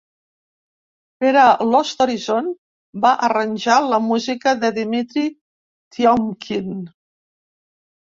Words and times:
Per 1.23 1.33
a 1.41 1.67
"Lost 1.73 2.01
Horizon", 2.07 2.49
va 3.05 3.13
arranjar 3.29 3.77
la 3.93 4.03
música 4.09 4.57
de 4.67 4.75
Dimitri 4.81 5.29
Tiomkin. 5.39 6.77